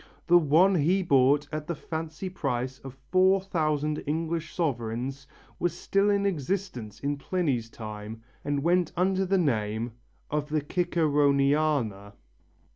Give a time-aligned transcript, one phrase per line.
[0.25, 5.27] The one he bought at the fancy price of 4000 English sovereigns
[5.59, 9.91] was still in existence in Pliny's time and went under the name
[10.31, 12.13] of the Ciceroniana.